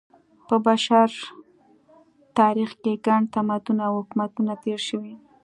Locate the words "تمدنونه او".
3.33-3.93